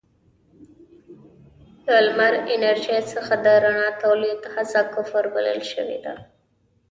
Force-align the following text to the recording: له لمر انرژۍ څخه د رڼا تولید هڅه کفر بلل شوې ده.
له 1.91 1.97
لمر 2.05 2.33
انرژۍ 2.53 2.99
څخه 3.13 3.33
د 3.45 3.47
رڼا 3.63 3.89
تولید 4.03 4.41
هڅه 4.53 4.79
کفر 4.95 5.23
بلل 5.33 5.59
شوې 5.71 5.97
ده. 6.05 6.13